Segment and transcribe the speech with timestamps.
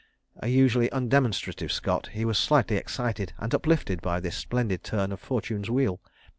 [0.37, 5.19] A usually undemonstrative Scot, he was slightly excited and uplifted by this splendid turn of
[5.19, 6.01] Fortune's wheel.